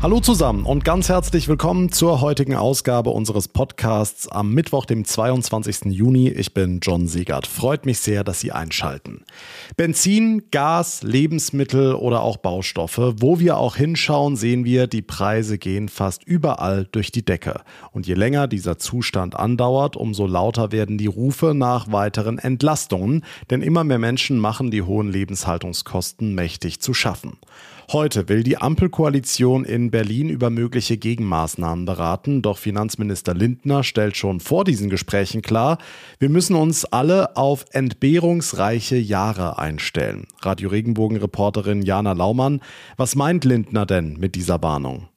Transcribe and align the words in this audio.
Hallo 0.00 0.20
zusammen 0.20 0.64
und 0.64 0.84
ganz 0.84 1.08
herzlich 1.08 1.48
willkommen 1.48 1.90
zur 1.90 2.20
heutigen 2.20 2.54
Ausgabe 2.54 3.10
unseres 3.10 3.48
Podcasts 3.48 4.28
am 4.28 4.54
Mittwoch, 4.54 4.84
dem 4.84 5.04
22. 5.04 5.86
Juni. 5.86 6.28
Ich 6.28 6.54
bin 6.54 6.78
John 6.80 7.08
Siegert. 7.08 7.48
Freut 7.48 7.84
mich 7.84 7.98
sehr, 7.98 8.22
dass 8.22 8.38
Sie 8.38 8.52
einschalten. 8.52 9.24
Benzin, 9.76 10.44
Gas, 10.52 11.02
Lebensmittel 11.02 11.96
oder 11.96 12.20
auch 12.20 12.36
Baustoffe. 12.36 13.14
Wo 13.18 13.40
wir 13.40 13.56
auch 13.56 13.74
hinschauen, 13.74 14.36
sehen 14.36 14.64
wir, 14.64 14.86
die 14.86 15.02
Preise 15.02 15.58
gehen 15.58 15.88
fast 15.88 16.22
überall 16.22 16.86
durch 16.92 17.10
die 17.10 17.24
Decke. 17.24 17.62
Und 17.90 18.06
je 18.06 18.14
länger 18.14 18.46
dieser 18.46 18.78
Zustand 18.78 19.34
andauert, 19.34 19.96
umso 19.96 20.28
lauter 20.28 20.70
werden 20.70 20.96
die 20.96 21.06
Rufe 21.06 21.54
nach 21.54 21.90
weiteren 21.90 22.38
Entlastungen. 22.38 23.24
Denn 23.50 23.62
immer 23.62 23.82
mehr 23.82 23.98
Menschen 23.98 24.38
machen 24.38 24.70
die 24.70 24.82
hohen 24.82 25.10
Lebenshaltungskosten 25.10 26.36
mächtig 26.36 26.78
zu 26.78 26.94
schaffen. 26.94 27.36
Heute 27.90 28.28
will 28.28 28.42
die 28.42 28.58
Ampelkoalition 28.58 29.64
in 29.64 29.90
Berlin 29.90 30.28
über 30.28 30.50
mögliche 30.50 30.98
Gegenmaßnahmen 30.98 31.86
beraten, 31.86 32.42
doch 32.42 32.58
Finanzminister 32.58 33.32
Lindner 33.32 33.82
stellt 33.82 34.14
schon 34.18 34.40
vor 34.40 34.64
diesen 34.64 34.90
Gesprächen 34.90 35.40
klar, 35.40 35.78
wir 36.18 36.28
müssen 36.28 36.54
uns 36.54 36.84
alle 36.84 37.34
auf 37.38 37.64
entbehrungsreiche 37.72 38.98
Jahre 38.98 39.58
einstellen. 39.58 40.26
Radio 40.42 40.68
Regenbogen 40.68 41.16
Reporterin 41.16 41.80
Jana 41.80 42.12
Laumann, 42.12 42.60
was 42.98 43.16
meint 43.16 43.46
Lindner 43.46 43.86
denn 43.86 44.18
mit 44.18 44.34
dieser 44.34 44.62
Warnung? 44.62 45.08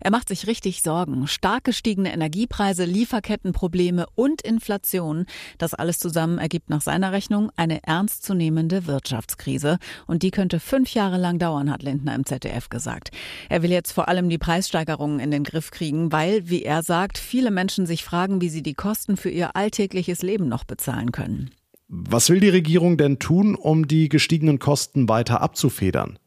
Er 0.00 0.10
macht 0.10 0.28
sich 0.28 0.46
richtig 0.46 0.82
Sorgen. 0.82 1.26
Stark 1.26 1.64
gestiegene 1.64 2.12
Energiepreise, 2.12 2.84
Lieferkettenprobleme 2.84 4.06
und 4.14 4.42
Inflation. 4.42 5.26
Das 5.58 5.74
alles 5.74 5.98
zusammen 5.98 6.38
ergibt 6.38 6.70
nach 6.70 6.80
seiner 6.80 7.12
Rechnung 7.12 7.50
eine 7.56 7.82
ernstzunehmende 7.82 8.86
Wirtschaftskrise. 8.86 9.78
Und 10.06 10.22
die 10.22 10.30
könnte 10.30 10.60
fünf 10.60 10.94
Jahre 10.94 11.18
lang 11.18 11.38
dauern, 11.38 11.70
hat 11.70 11.82
Lindner 11.82 12.14
im 12.14 12.24
ZDF 12.24 12.68
gesagt. 12.68 13.10
Er 13.48 13.62
will 13.62 13.70
jetzt 13.70 13.92
vor 13.92 14.08
allem 14.08 14.28
die 14.28 14.38
Preissteigerungen 14.38 15.20
in 15.20 15.30
den 15.30 15.44
Griff 15.44 15.70
kriegen, 15.70 16.12
weil, 16.12 16.48
wie 16.48 16.62
er 16.62 16.82
sagt, 16.82 17.18
viele 17.18 17.50
Menschen 17.50 17.86
sich 17.86 18.04
fragen, 18.04 18.40
wie 18.40 18.48
sie 18.48 18.62
die 18.62 18.74
Kosten 18.74 19.16
für 19.16 19.30
ihr 19.30 19.56
alltägliches 19.56 20.22
Leben 20.22 20.48
noch 20.48 20.64
bezahlen 20.64 21.12
können. 21.12 21.50
Was 21.88 22.28
will 22.28 22.40
die 22.40 22.50
Regierung 22.50 22.98
denn 22.98 23.18
tun, 23.18 23.54
um 23.54 23.88
die 23.88 24.10
gestiegenen 24.10 24.58
Kosten 24.58 25.08
weiter 25.08 25.40
abzufedern? 25.40 26.18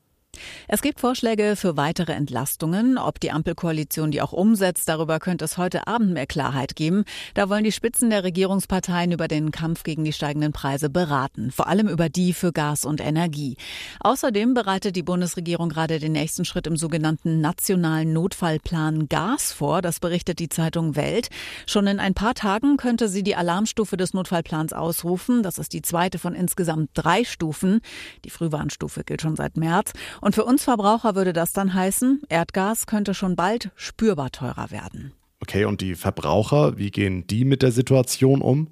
Es 0.67 0.81
gibt 0.81 0.99
Vorschläge 0.99 1.55
für 1.55 1.77
weitere 1.77 2.13
Entlastungen. 2.13 2.97
Ob 2.97 3.19
die 3.19 3.31
Ampelkoalition 3.31 4.11
die 4.11 4.21
auch 4.21 4.33
umsetzt, 4.33 4.87
darüber 4.87 5.19
könnte 5.19 5.45
es 5.45 5.57
heute 5.57 5.87
Abend 5.87 6.13
mehr 6.13 6.27
Klarheit 6.27 6.75
geben. 6.75 7.03
Da 7.33 7.49
wollen 7.49 7.63
die 7.63 7.71
Spitzen 7.71 8.09
der 8.09 8.23
Regierungsparteien 8.23 9.11
über 9.11 9.27
den 9.27 9.51
Kampf 9.51 9.83
gegen 9.83 10.03
die 10.03 10.13
steigenden 10.13 10.51
Preise 10.51 10.89
beraten, 10.89 11.51
vor 11.51 11.67
allem 11.67 11.87
über 11.87 12.09
die 12.09 12.33
für 12.33 12.51
Gas 12.51 12.85
und 12.85 13.01
Energie. 13.01 13.57
Außerdem 13.99 14.53
bereitet 14.53 14.95
die 14.95 15.03
Bundesregierung 15.03 15.69
gerade 15.69 15.99
den 15.99 16.11
nächsten 16.11 16.45
Schritt 16.45 16.67
im 16.67 16.77
sogenannten 16.77 17.41
nationalen 17.41 18.13
Notfallplan 18.13 19.07
Gas 19.09 19.53
vor. 19.53 19.81
Das 19.81 19.99
berichtet 19.99 20.39
die 20.39 20.49
Zeitung 20.49 20.95
Welt. 20.95 21.29
Schon 21.65 21.87
in 21.87 21.99
ein 21.99 22.13
paar 22.13 22.33
Tagen 22.33 22.77
könnte 22.77 23.07
sie 23.07 23.23
die 23.23 23.35
Alarmstufe 23.35 23.97
des 23.97 24.13
Notfallplans 24.13 24.73
ausrufen. 24.73 25.43
Das 25.43 25.57
ist 25.57 25.73
die 25.73 25.81
zweite 25.81 26.19
von 26.19 26.33
insgesamt 26.33 26.89
drei 26.93 27.23
Stufen. 27.23 27.81
Die 28.25 28.29
Frühwarnstufe 28.29 29.03
gilt 29.03 29.21
schon 29.21 29.35
seit 29.35 29.57
März. 29.57 29.93
Und 30.21 30.30
und 30.31 30.35
für 30.35 30.45
uns 30.45 30.63
Verbraucher 30.63 31.15
würde 31.15 31.33
das 31.33 31.51
dann 31.51 31.73
heißen, 31.73 32.21
Erdgas 32.29 32.85
könnte 32.85 33.13
schon 33.13 33.35
bald 33.35 33.69
spürbar 33.75 34.31
teurer 34.31 34.71
werden. 34.71 35.11
Okay, 35.41 35.65
und 35.65 35.81
die 35.81 35.93
Verbraucher, 35.93 36.77
wie 36.77 36.89
gehen 36.89 37.27
die 37.27 37.43
mit 37.43 37.61
der 37.61 37.73
Situation 37.73 38.41
um? 38.41 38.69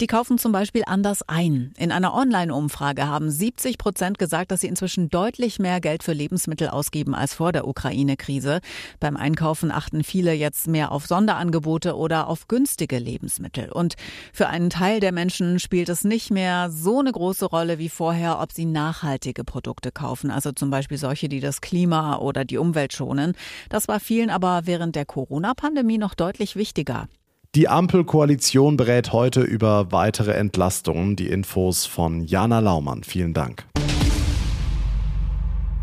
Die 0.00 0.06
kaufen 0.06 0.38
zum 0.38 0.52
Beispiel 0.52 0.82
anders 0.86 1.22
ein. 1.28 1.72
In 1.76 1.92
einer 1.92 2.14
Online-Umfrage 2.14 3.06
haben 3.06 3.30
70 3.30 3.78
Prozent 3.78 4.18
gesagt, 4.18 4.50
dass 4.50 4.60
sie 4.60 4.66
inzwischen 4.66 5.08
deutlich 5.08 5.58
mehr 5.58 5.80
Geld 5.80 6.02
für 6.02 6.12
Lebensmittel 6.12 6.68
ausgeben 6.68 7.14
als 7.14 7.34
vor 7.34 7.52
der 7.52 7.66
Ukraine-Krise. 7.66 8.60
Beim 9.00 9.16
Einkaufen 9.16 9.70
achten 9.70 10.04
viele 10.04 10.32
jetzt 10.32 10.66
mehr 10.66 10.92
auf 10.92 11.06
Sonderangebote 11.06 11.96
oder 11.96 12.28
auf 12.28 12.48
günstige 12.48 12.98
Lebensmittel. 12.98 13.70
Und 13.70 13.94
für 14.32 14.48
einen 14.48 14.70
Teil 14.70 15.00
der 15.00 15.12
Menschen 15.12 15.58
spielt 15.58 15.88
es 15.88 16.04
nicht 16.04 16.30
mehr 16.30 16.70
so 16.70 17.00
eine 17.00 17.12
große 17.12 17.46
Rolle 17.46 17.78
wie 17.78 17.88
vorher, 17.88 18.40
ob 18.40 18.52
sie 18.52 18.64
nachhaltige 18.64 19.44
Produkte 19.44 19.92
kaufen, 19.92 20.30
also 20.30 20.52
zum 20.52 20.70
Beispiel 20.70 20.98
solche, 20.98 21.28
die 21.28 21.40
das 21.40 21.60
Klima 21.60 22.16
oder 22.18 22.44
die 22.44 22.58
Umwelt 22.58 22.92
schonen. 22.92 23.34
Das 23.68 23.88
war 23.88 24.00
vielen 24.00 24.30
aber 24.30 24.62
während 24.64 24.96
der 24.96 25.04
Corona-Pandemie 25.04 25.98
noch 25.98 26.14
deutlich 26.14 26.56
wichtiger. 26.56 27.08
Die 27.54 27.68
Ampelkoalition 27.68 28.78
berät 28.78 29.12
heute 29.12 29.42
über 29.42 29.92
weitere 29.92 30.32
Entlastungen. 30.32 31.16
Die 31.16 31.26
Infos 31.26 31.84
von 31.84 32.24
Jana 32.24 32.60
Laumann. 32.60 33.04
Vielen 33.04 33.34
Dank. 33.34 33.66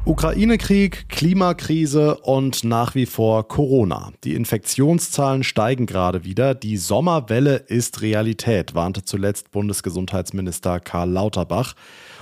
Ukraine-Krieg, 0.10 1.08
Klimakrise 1.08 2.18
und 2.18 2.64
nach 2.64 2.96
wie 2.96 3.06
vor 3.06 3.48
Corona. 3.48 4.12
Die 4.24 4.34
Infektionszahlen 4.34 5.44
steigen 5.44 5.86
gerade 5.86 6.24
wieder. 6.24 6.56
Die 6.56 6.78
Sommerwelle 6.78 7.58
ist 7.58 8.02
Realität, 8.02 8.74
warnte 8.74 9.04
zuletzt 9.04 9.52
Bundesgesundheitsminister 9.52 10.80
Karl 10.80 11.12
Lauterbach. 11.12 11.76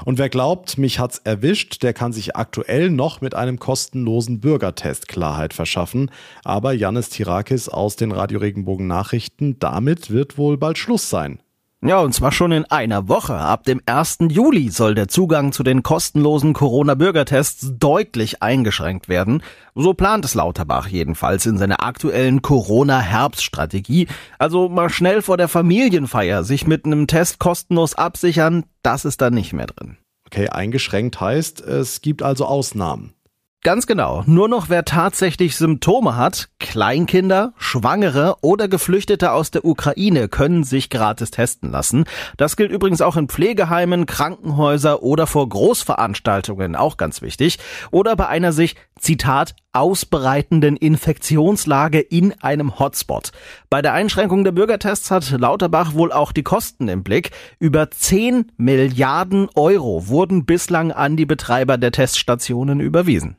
Und 0.03 0.17
wer 0.17 0.27
glaubt, 0.27 0.77
mich 0.77 0.99
hat's 0.99 1.19
erwischt, 1.19 1.81
der 1.81 1.93
kann 1.93 2.11
sich 2.11 2.35
aktuell 2.35 2.89
noch 2.89 3.21
mit 3.21 3.35
einem 3.35 3.57
kostenlosen 3.57 4.41
Bürgertest 4.41 5.07
Klarheit 5.07 5.53
verschaffen. 5.53 6.11
Aber 6.43 6.73
Janis 6.73 7.07
Tirakis 7.07 7.69
aus 7.69 7.95
den 7.95 8.11
Radio 8.11 8.39
Regenbogen 8.39 8.87
Nachrichten, 8.87 9.59
damit 9.59 10.11
wird 10.11 10.37
wohl 10.37 10.57
bald 10.57 10.77
Schluss 10.77 11.09
sein. 11.09 11.39
Ja, 11.85 11.99
und 11.99 12.11
zwar 12.11 12.31
schon 12.31 12.51
in 12.51 12.65
einer 12.65 13.07
Woche. 13.07 13.35
Ab 13.35 13.63
dem 13.63 13.81
1. 13.85 14.17
Juli 14.29 14.69
soll 14.69 14.95
der 14.95 15.07
Zugang 15.07 15.51
zu 15.51 15.61
den 15.61 15.83
kostenlosen 15.83 16.53
Corona-Bürgertests 16.53 17.73
deutlich 17.77 18.41
eingeschränkt 18.41 19.09
werden. 19.09 19.43
So 19.75 19.93
plant 19.93 20.25
es 20.25 20.33
Lauterbach 20.33 20.87
jedenfalls 20.87 21.45
in 21.45 21.59
seiner 21.59 21.83
aktuellen 21.83 22.41
Corona-Herbststrategie. 22.41 24.07
Also 24.39 24.69
mal 24.69 24.89
schnell 24.89 25.21
vor 25.21 25.37
der 25.37 25.47
Familienfeier 25.47 26.43
sich 26.43 26.65
mit 26.65 26.85
einem 26.85 27.05
Test 27.05 27.37
kostenlos 27.37 27.93
absichern, 27.93 28.63
das 28.81 29.05
ist 29.05 29.21
da 29.21 29.29
nicht 29.29 29.53
mehr 29.53 29.67
drin. 29.67 29.97
Okay, 30.25 30.49
eingeschränkt 30.49 31.21
heißt, 31.21 31.61
es 31.61 32.01
gibt 32.01 32.23
also 32.23 32.45
Ausnahmen. 32.47 33.13
Ganz 33.63 33.87
genau. 33.87 34.23
Nur 34.27 34.47
noch 34.47 34.69
wer 34.69 34.85
tatsächlich 34.85 35.57
Symptome 35.57 36.15
hat, 36.15 36.47
Kleinkinder, 36.59 37.53
Schwangere 37.57 38.37
oder 38.41 38.67
Geflüchtete 38.67 39.31
aus 39.31 39.51
der 39.51 39.65
Ukraine 39.65 40.29
können 40.29 40.63
sich 40.63 40.89
gratis 40.89 41.31
testen 41.31 41.71
lassen. 41.71 42.05
Das 42.37 42.55
gilt 42.55 42.71
übrigens 42.71 43.01
auch 43.01 43.17
in 43.17 43.27
Pflegeheimen, 43.27 44.05
Krankenhäuser 44.05 45.01
oder 45.01 45.27
vor 45.27 45.49
Großveranstaltungen, 45.49 46.75
auch 46.75 46.97
ganz 46.97 47.21
wichtig. 47.21 47.57
Oder 47.91 48.15
bei 48.15 48.27
einer 48.27 48.53
sich, 48.53 48.75
Zitat, 48.99 49.55
ausbereitenden 49.73 50.75
Infektionslage 50.77 51.99
in 51.99 52.33
einem 52.41 52.79
Hotspot. 52.79 53.31
Bei 53.69 53.81
der 53.81 53.93
Einschränkung 53.93 54.43
der 54.43 54.51
Bürgertests 54.51 55.11
hat 55.11 55.31
Lauterbach 55.31 55.93
wohl 55.93 56.11
auch 56.11 56.31
die 56.31 56.43
Kosten 56.43 56.87
im 56.87 57.03
Blick. 57.03 57.31
Über 57.59 57.91
10 57.91 58.51
Milliarden 58.57 59.49
Euro 59.55 60.07
wurden 60.07 60.45
bislang 60.45 60.91
an 60.91 61.17
die 61.17 61.25
Betreiber 61.25 61.77
der 61.77 61.91
Teststationen 61.91 62.79
überwiesen. 62.79 63.37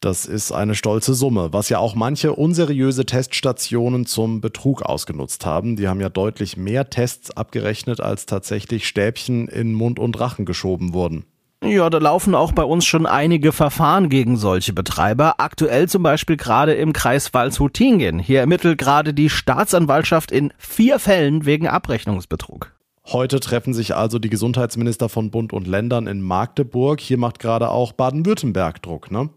Das 0.00 0.26
ist 0.26 0.52
eine 0.52 0.76
stolze 0.76 1.12
Summe, 1.12 1.52
was 1.52 1.70
ja 1.70 1.80
auch 1.80 1.96
manche 1.96 2.32
unseriöse 2.32 3.04
Teststationen 3.04 4.06
zum 4.06 4.40
Betrug 4.40 4.82
ausgenutzt 4.82 5.44
haben. 5.44 5.74
Die 5.74 5.88
haben 5.88 6.00
ja 6.00 6.08
deutlich 6.08 6.56
mehr 6.56 6.88
Tests 6.88 7.32
abgerechnet, 7.32 8.00
als 8.00 8.24
tatsächlich 8.24 8.86
Stäbchen 8.86 9.48
in 9.48 9.74
Mund 9.74 9.98
und 9.98 10.20
Rachen 10.20 10.44
geschoben 10.44 10.92
wurden. 10.92 11.24
Ja, 11.64 11.90
da 11.90 11.98
laufen 11.98 12.36
auch 12.36 12.52
bei 12.52 12.62
uns 12.62 12.86
schon 12.86 13.04
einige 13.04 13.50
Verfahren 13.52 14.08
gegen 14.08 14.36
solche 14.36 14.72
Betreiber. 14.72 15.34
Aktuell 15.38 15.88
zum 15.88 16.04
Beispiel 16.04 16.36
gerade 16.36 16.74
im 16.74 16.92
Kreis 16.92 17.34
Waldshut-Tiengehen. 17.34 18.20
Hier 18.20 18.40
ermittelt 18.40 18.78
gerade 18.78 19.12
die 19.12 19.28
Staatsanwaltschaft 19.28 20.30
in 20.30 20.52
vier 20.56 21.00
Fällen 21.00 21.46
wegen 21.46 21.66
Abrechnungsbetrug. 21.66 22.72
Heute 23.06 23.40
treffen 23.40 23.74
sich 23.74 23.96
also 23.96 24.18
die 24.18 24.30
Gesundheitsminister 24.30 25.08
von 25.08 25.30
Bund 25.30 25.52
und 25.52 25.66
Ländern 25.66 26.06
in 26.06 26.22
Magdeburg. 26.22 27.00
Hier 27.00 27.18
macht 27.18 27.40
gerade 27.40 27.70
auch 27.70 27.92
Baden-Württemberg 27.92 28.80
Druck, 28.82 29.10
ne? 29.10 29.30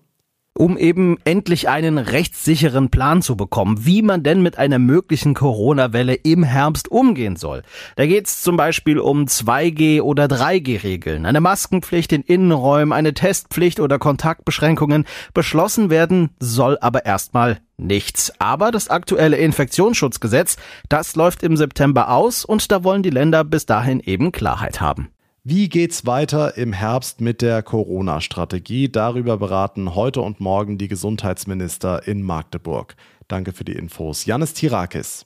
Um 0.57 0.77
eben 0.77 1.18
endlich 1.24 1.69
einen 1.69 1.98
rechtssicheren 1.98 2.89
Plan 2.89 3.21
zu 3.21 3.38
bekommen, 3.38 3.86
wie 3.86 4.01
man 4.01 4.21
denn 4.21 4.42
mit 4.42 4.57
einer 4.57 4.80
möglichen 4.80 5.33
Corona-Welle 5.33 6.13
im 6.13 6.44
Herbst 6.44 6.92
umgehen 6.92 7.38
soll. 7.38 7.63
Da 7.95 8.06
geht 8.06 8.27
es 8.27 8.42
zum 8.42 8.57
Beispiel 8.57 9.00
um 9.00 9.25
2G- 9.25 10.01
oder 10.01 10.25
3G-Regeln, 10.25 11.25
eine 11.25 11.42
Maskenpflicht 11.42 12.12
in 12.12 12.21
Innenräumen, 12.21 12.92
eine 12.92 13.13
Testpflicht 13.13 13.80
oder 13.80 13.98
Kontaktbeschränkungen. 13.98 15.06
Beschlossen 15.33 15.89
werden 15.89 16.31
soll 16.39 16.77
aber 16.81 17.06
erstmal 17.06 17.59
nichts. 17.77 18.33
Aber 18.39 18.71
das 18.71 18.89
aktuelle 18.89 19.38
Infektionsschutzgesetz, 19.38 20.57
das 20.89 21.15
läuft 21.15 21.44
im 21.44 21.56
September 21.56 22.09
aus 22.09 22.44
und 22.44 22.71
da 22.71 22.83
wollen 22.83 23.04
die 23.04 23.09
Länder 23.09 23.44
bis 23.44 23.65
dahin 23.65 24.01
eben 24.01 24.31
Klarheit 24.31 24.81
haben. 24.81 25.09
Wie 25.44 25.70
geht's 25.70 26.06
weiter 26.06 26.56
im 26.56 26.72
Herbst 26.72 27.20
mit 27.20 27.42
der 27.42 27.64
Corona-Strategie? 27.64 28.92
Darüber 28.92 29.38
beraten 29.38 29.96
heute 29.96 30.22
und 30.22 30.40
morgen 30.40 30.78
die 30.78 30.88
Gesundheitsminister 30.88 32.08
in 32.08 32.22
Magdeburg. 32.22 32.96
Danke 33.28 33.52
für 33.52 33.64
die 33.64 33.72
Infos. 33.72 34.26
Janis 34.28 34.54
Tirakis. 34.54 35.26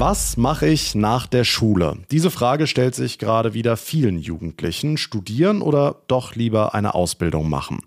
Was 0.00 0.36
mache 0.36 0.68
ich 0.68 0.94
nach 0.94 1.26
der 1.26 1.42
Schule? 1.42 1.96
Diese 2.12 2.30
Frage 2.30 2.68
stellt 2.68 2.94
sich 2.94 3.18
gerade 3.18 3.52
wieder 3.52 3.76
vielen 3.76 4.20
Jugendlichen. 4.20 4.96
Studieren 4.96 5.60
oder 5.60 5.96
doch 6.06 6.36
lieber 6.36 6.72
eine 6.72 6.94
Ausbildung 6.94 7.50
machen? 7.50 7.80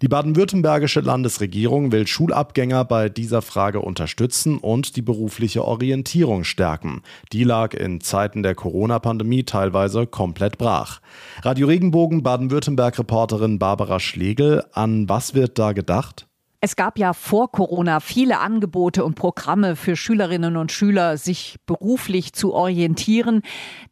Die 0.00 0.08
baden-württembergische 0.08 1.00
Landesregierung 1.00 1.92
will 1.92 2.06
Schulabgänger 2.06 2.86
bei 2.86 3.10
dieser 3.10 3.42
Frage 3.42 3.82
unterstützen 3.82 4.56
und 4.56 4.96
die 4.96 5.02
berufliche 5.02 5.62
Orientierung 5.62 6.44
stärken. 6.44 7.02
Die 7.34 7.44
lag 7.44 7.74
in 7.74 8.00
Zeiten 8.00 8.42
der 8.42 8.54
Corona-Pandemie 8.54 9.44
teilweise 9.44 10.06
komplett 10.06 10.56
brach. 10.56 11.02
Radio 11.42 11.66
Regenbogen 11.66 12.22
Baden-Württemberg-Reporterin 12.22 13.58
Barbara 13.58 14.00
Schlegel, 14.00 14.64
an 14.72 15.06
was 15.10 15.34
wird 15.34 15.58
da 15.58 15.72
gedacht? 15.72 16.28
Es 16.60 16.74
gab 16.74 16.98
ja 16.98 17.12
vor 17.12 17.52
Corona 17.52 18.00
viele 18.00 18.40
Angebote 18.40 19.04
und 19.04 19.14
Programme 19.14 19.76
für 19.76 19.94
Schülerinnen 19.94 20.56
und 20.56 20.72
Schüler, 20.72 21.16
sich 21.16 21.54
beruflich 21.66 22.32
zu 22.32 22.52
orientieren. 22.52 23.42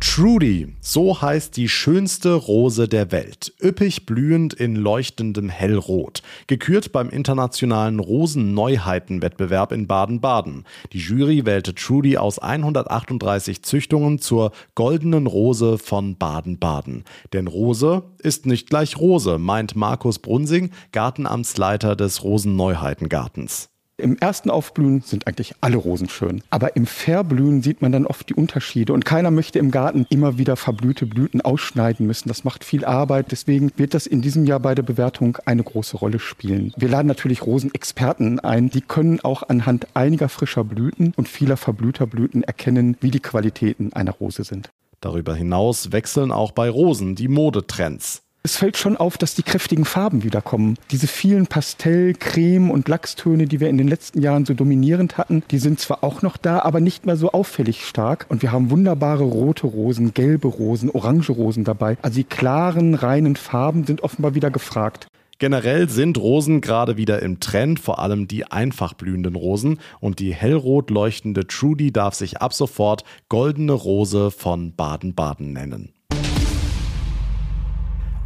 Trudy, 0.00 0.76
so 0.80 1.20
heißt 1.20 1.56
die 1.56 1.68
schönste 1.68 2.34
Rose 2.34 2.88
der 2.88 3.10
Welt, 3.10 3.52
üppig 3.62 4.06
blühend 4.06 4.54
in 4.54 4.76
leuchtendem 4.76 5.48
Hellrot, 5.48 6.22
gekürt 6.46 6.92
beim 6.92 7.10
internationalen 7.10 7.98
Rosenneuheitenwettbewerb 7.98 9.72
in 9.72 9.86
Baden-Baden. 9.86 10.64
Die 10.92 10.98
Jury 10.98 11.46
wählte 11.46 11.74
Trudy 11.74 12.16
aus 12.16 12.38
138 12.38 13.62
Züchtungen 13.62 14.18
zur 14.18 14.52
goldenen 14.74 15.26
Rose 15.26 15.78
von 15.78 16.16
Baden-Baden. 16.16 17.04
Denn 17.32 17.46
Rose 17.46 18.04
ist 18.18 18.46
nicht 18.46 18.70
gleich 18.70 18.98
Rose, 18.98 19.38
meint 19.38 19.74
Markus 19.74 20.18
Brunsing, 20.18 20.70
Gartenamtsleiter 20.92 21.96
des 21.96 22.22
Rosenneuheitengartens. 22.22 23.73
Im 23.96 24.18
ersten 24.18 24.50
Aufblühen 24.50 25.02
sind 25.02 25.28
eigentlich 25.28 25.54
alle 25.60 25.76
Rosen 25.76 26.08
schön. 26.08 26.42
Aber 26.50 26.74
im 26.74 26.84
Verblühen 26.84 27.62
sieht 27.62 27.80
man 27.80 27.92
dann 27.92 28.06
oft 28.06 28.28
die 28.28 28.34
Unterschiede. 28.34 28.92
Und 28.92 29.04
keiner 29.04 29.30
möchte 29.30 29.60
im 29.60 29.70
Garten 29.70 30.04
immer 30.10 30.36
wieder 30.36 30.56
verblühte 30.56 31.06
Blüten 31.06 31.40
ausschneiden 31.40 32.04
müssen. 32.04 32.26
Das 32.26 32.42
macht 32.42 32.64
viel 32.64 32.84
Arbeit. 32.84 33.30
Deswegen 33.30 33.70
wird 33.76 33.94
das 33.94 34.08
in 34.08 34.20
diesem 34.20 34.46
Jahr 34.46 34.58
bei 34.58 34.74
der 34.74 34.82
Bewertung 34.82 35.38
eine 35.46 35.62
große 35.62 35.96
Rolle 35.96 36.18
spielen. 36.18 36.72
Wir 36.76 36.88
laden 36.88 37.06
natürlich 37.06 37.46
Rosenexperten 37.46 38.40
ein. 38.40 38.68
Die 38.68 38.80
können 38.80 39.20
auch 39.20 39.48
anhand 39.48 39.86
einiger 39.94 40.28
frischer 40.28 40.64
Blüten 40.64 41.12
und 41.16 41.28
vieler 41.28 41.56
verblühter 41.56 42.08
Blüten 42.08 42.42
erkennen, 42.42 42.96
wie 43.00 43.12
die 43.12 43.20
Qualitäten 43.20 43.92
einer 43.92 44.12
Rose 44.12 44.42
sind. 44.42 44.70
Darüber 45.00 45.36
hinaus 45.36 45.92
wechseln 45.92 46.32
auch 46.32 46.50
bei 46.50 46.68
Rosen 46.68 47.14
die 47.14 47.28
Modetrends. 47.28 48.23
Es 48.46 48.58
fällt 48.58 48.76
schon 48.76 48.98
auf, 48.98 49.16
dass 49.16 49.34
die 49.34 49.42
kräftigen 49.42 49.86
Farben 49.86 50.22
wiederkommen. 50.22 50.76
Diese 50.90 51.06
vielen 51.06 51.46
Pastell-, 51.46 52.12
Creme- 52.12 52.70
und 52.70 52.88
Lachstöne, 52.88 53.46
die 53.46 53.58
wir 53.58 53.70
in 53.70 53.78
den 53.78 53.88
letzten 53.88 54.20
Jahren 54.20 54.44
so 54.44 54.52
dominierend 54.52 55.16
hatten, 55.16 55.42
die 55.50 55.56
sind 55.56 55.80
zwar 55.80 56.04
auch 56.04 56.20
noch 56.20 56.36
da, 56.36 56.58
aber 56.58 56.80
nicht 56.80 57.06
mehr 57.06 57.16
so 57.16 57.32
auffällig 57.32 57.86
stark. 57.86 58.26
Und 58.28 58.42
wir 58.42 58.52
haben 58.52 58.68
wunderbare 58.68 59.24
rote 59.24 59.66
Rosen, 59.66 60.12
gelbe 60.12 60.48
Rosen, 60.48 60.90
orange 60.90 61.30
Rosen 61.30 61.64
dabei. 61.64 61.96
Also 62.02 62.16
die 62.16 62.24
klaren, 62.24 62.92
reinen 62.92 63.36
Farben 63.36 63.86
sind 63.86 64.02
offenbar 64.02 64.34
wieder 64.34 64.50
gefragt. 64.50 65.06
Generell 65.38 65.88
sind 65.88 66.18
Rosen 66.18 66.60
gerade 66.60 66.98
wieder 66.98 67.22
im 67.22 67.40
Trend, 67.40 67.80
vor 67.80 67.98
allem 67.98 68.28
die 68.28 68.44
einfach 68.44 68.92
blühenden 68.92 69.36
Rosen. 69.36 69.80
Und 70.00 70.18
die 70.18 70.34
hellrot 70.34 70.90
leuchtende 70.90 71.46
Trudy 71.46 71.92
darf 71.92 72.12
sich 72.12 72.42
ab 72.42 72.52
sofort 72.52 73.04
Goldene 73.30 73.72
Rose 73.72 74.30
von 74.30 74.74
Baden-Baden 74.74 75.54
nennen. 75.54 75.93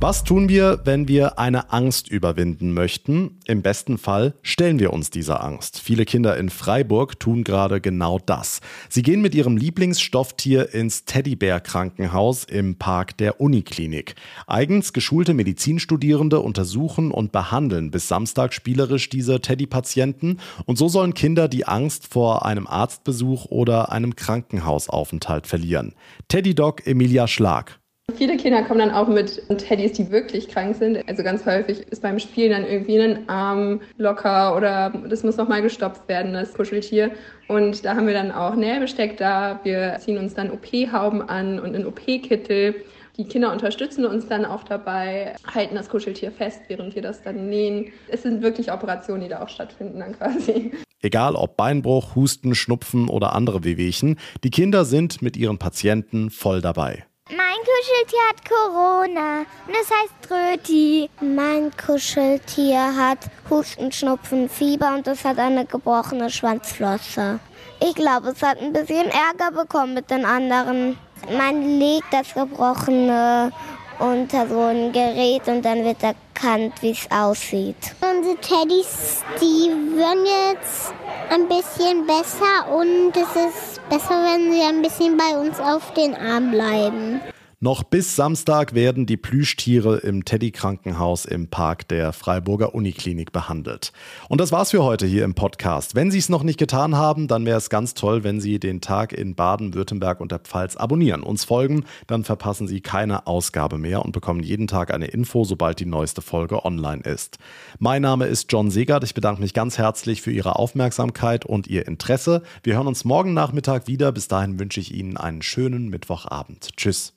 Was 0.01 0.23
tun 0.23 0.49
wir, 0.49 0.83
wenn 0.85 1.09
wir 1.09 1.41
eine 1.41 1.73
Angst 1.73 2.09
überwinden 2.09 2.73
möchten? 2.73 3.41
Im 3.47 3.63
besten 3.63 3.99
Fall 3.99 4.35
stellen 4.43 4.79
wir 4.79 4.93
uns 4.93 5.11
dieser 5.11 5.43
Angst. 5.43 5.81
Viele 5.81 6.05
Kinder 6.05 6.37
in 6.37 6.51
Freiburg 6.51 7.19
tun 7.19 7.43
gerade 7.43 7.81
genau 7.81 8.21
das. 8.25 8.61
Sie 8.89 9.03
gehen 9.03 9.21
mit 9.21 9.35
ihrem 9.35 9.57
Lieblingsstofftier 9.57 10.73
ins 10.73 11.05
Teddybär-Krankenhaus 11.05 12.45
im 12.45 12.77
Park 12.77 13.17
der 13.17 13.41
Uniklinik. 13.41 14.15
Eigens 14.47 14.93
geschulte 14.93 15.35
Medizinstudierende 15.35 16.39
untersuchen 16.39 17.11
und 17.11 17.33
behandeln 17.33 17.91
bis 17.91 18.07
Samstag 18.07 18.55
spielerisch 18.55 19.09
diese 19.09 19.41
Teddy-Patienten 19.41 20.39
und 20.65 20.79
so 20.79 20.89
sollen 20.89 21.15
Kinder 21.15 21.49
die 21.49 21.67
Angst 21.67 22.07
vor 22.07 22.47
einem 22.47 22.69
Arztbesuch 22.69 23.47
oder 23.47 23.91
einem 23.91 24.15
Krankenhausaufenthalt 24.15 25.49
verlieren. 25.49 25.97
Teddy-Doc 26.29 26.87
Emilia 26.87 27.27
Schlag. 27.27 27.81
Viele 28.15 28.37
Kinder 28.37 28.63
kommen 28.65 28.81
dann 28.81 28.91
auch 28.91 29.07
mit 29.07 29.43
Teddys, 29.59 29.93
die 29.93 30.11
wirklich 30.11 30.49
krank 30.49 30.75
sind. 30.75 31.07
Also 31.09 31.23
ganz 31.23 31.47
häufig 31.47 31.81
ist 31.91 32.03
beim 32.03 32.19
Spielen 32.19 32.51
dann 32.51 32.67
irgendwie 32.67 32.99
ein 33.01 33.29
Arm 33.29 33.81
locker 33.97 34.57
oder 34.57 34.93
das 35.09 35.23
muss 35.23 35.37
nochmal 35.37 35.63
gestopft 35.63 36.09
werden, 36.09 36.33
das 36.33 36.55
Kuscheltier. 36.55 37.13
Und 37.47 37.85
da 37.85 37.95
haben 37.95 38.07
wir 38.07 38.15
dann 38.15 38.33
auch 38.33 38.57
Nähbesteck 38.57 39.19
da. 39.19 39.61
Wir 39.63 39.99
ziehen 40.01 40.19
uns 40.19 40.35
dann 40.35 40.51
OP-Hauben 40.51 41.23
an 41.29 41.61
und 41.61 41.77
einen 41.77 41.87
OP-Kittel. 41.87 42.77
Die 43.19 43.25
Kinder 43.25 43.53
unterstützen 43.53 44.05
uns 44.05 44.27
dann 44.27 44.45
auch 44.45 44.63
dabei, 44.63 45.35
halten 45.53 45.75
das 45.75 45.89
Kuscheltier 45.89 46.33
fest, 46.33 46.63
während 46.69 46.95
wir 46.95 47.03
das 47.03 47.23
dann 47.23 47.49
nähen. 47.49 47.93
Es 48.09 48.23
sind 48.23 48.43
wirklich 48.43 48.73
Operationen, 48.73 49.23
die 49.23 49.29
da 49.29 49.43
auch 49.43 49.49
stattfinden 49.49 50.01
dann 50.01 50.13
quasi. 50.17 50.73
Egal 51.03 51.37
ob 51.37 51.57
Beinbruch, 51.57 52.17
Husten, 52.17 52.55
Schnupfen 52.55 53.09
oder 53.09 53.35
andere 53.35 53.65
Wehwehchen, 53.65 54.19
die 54.43 54.51
Kinder 54.51 54.85
sind 54.85 55.21
mit 55.21 55.37
ihren 55.37 55.59
Patienten 55.59 56.31
voll 56.31 56.61
dabei. 56.61 57.05
Mein 57.31 57.59
Kuscheltier 57.59 58.21
hat 58.31 58.49
Corona 58.49 59.41
und 59.67 59.75
es 59.75 59.91
heißt 59.91 60.31
Röti. 60.31 61.11
Mein 61.21 61.71
Kuscheltier 61.77 62.97
hat 62.97 63.19
Husten, 63.51 63.93
Schnupfen, 63.93 64.49
Fieber 64.49 64.95
und 64.95 65.07
es 65.07 65.27
hat 65.27 65.39
eine 65.39 65.67
gebrochene 65.67 66.31
Schwanzflosse. 66.31 67.39
Ich 67.81 67.95
glaube, 67.95 68.29
es 68.31 68.43
hat 68.43 68.63
ein 68.63 68.73
bisschen 68.73 69.11
Ärger 69.11 69.51
bekommen 69.53 69.93
mit 69.93 70.11
den 70.11 70.25
anderen. 70.25 70.99
Man 71.37 71.79
legt 71.79 72.11
das 72.13 72.33
Gebrochene 72.33 73.53
unter 73.99 74.47
so 74.49 74.61
ein 74.61 74.93
Gerät 74.93 75.47
und 75.47 75.65
dann 75.65 75.85
wird 75.85 76.03
erkannt, 76.03 76.75
wie 76.81 76.91
es 76.91 77.11
aussieht. 77.11 77.77
Unsere 78.01 78.37
Teddys, 78.37 79.23
die 79.41 79.71
werden 79.97 80.25
jetzt 80.27 80.93
ein 81.31 81.49
bisschen 81.49 82.07
besser 82.07 82.73
und 82.73 83.13
es 83.17 83.37
ist 83.37 83.89
besser, 83.89 84.23
wenn 84.23 84.53
sie 84.53 84.63
ein 84.63 84.83
bisschen 84.83 85.17
bei 85.17 85.39
uns 85.39 85.59
auf 85.61 85.93
den 85.95 86.15
Arm 86.15 86.51
bleiben. 86.51 87.21
Noch 87.61 87.83
bis 87.83 88.15
Samstag 88.15 88.73
werden 88.73 89.05
die 89.05 89.17
Plüschtiere 89.17 89.97
im 89.97 90.25
Teddy-Krankenhaus 90.25 91.25
im 91.25 91.49
Park 91.49 91.89
der 91.89 92.13
Freiburger 92.13 92.73
Uniklinik 92.73 93.33
behandelt. 93.33 93.93
Und 94.29 94.41
das 94.41 94.53
war's 94.53 94.71
für 94.71 94.85
heute 94.85 95.07
hier 95.07 95.25
im 95.25 95.35
Podcast. 95.35 95.97
Wenn 95.97 96.13
Sie 96.13 96.19
es 96.19 96.29
noch 96.29 96.45
nicht 96.45 96.61
getan 96.61 96.95
haben, 96.95 97.27
dann 97.27 97.47
wäre 97.47 97.59
es 97.59 97.69
ganz 97.69 97.95
toll, 97.95 98.23
wenn 98.23 98.41
Sie 98.41 98.61
den 98.61 98.81
Tag 98.81 99.13
in 99.13 99.35
Baden-Württemberg 99.35 100.21
und 100.21 100.31
der 100.31 100.39
Pfalz 100.39 100.77
abonnieren, 100.77 101.25
uns 101.25 101.43
folgen, 101.43 101.85
dann 102.07 102.23
verpassen 102.23 102.69
Sie 102.69 102.81
keine 102.81 103.27
Ausgabe 103.27 103.77
mehr 103.77 104.05
und 104.05 104.13
bekommen 104.13 104.45
jeden 104.45 104.69
Tag 104.69 104.95
eine 104.95 105.07
Info, 105.07 105.43
sobald 105.43 105.81
die 105.81 105.87
neueste 105.87 106.23
Folge 106.23 106.65
online 106.65 107.03
ist. 107.03 107.39
Mein 107.81 108.03
Name 108.03 108.27
ist 108.27 108.53
John 108.53 108.71
Segert. 108.71 109.03
Ich 109.03 109.15
bedanke 109.15 109.43
mich 109.43 109.53
ganz 109.53 109.79
herzlich 109.79 110.23
für 110.23 110.31
Ihre 110.31 110.55
Aufmerksamkeit 110.55 111.45
und 111.45 111.67
Ihr 111.67 111.89
Interesse. 111.89 112.45
Wir 112.63 112.77
hören 112.77 112.87
uns 112.87 113.05
morgen 113.05 113.35
Nachmittag 113.35 113.89
wieder. 113.89 114.13
Bis 114.13 114.29
dahin 114.29 114.61
wünsche 114.61 114.79
ich 114.79 114.95
Ihnen 114.95 115.17
einen 115.17 115.43
schönen 115.43 115.89
Mittwochabend. 115.89 116.77
Tschüss. 116.77 117.15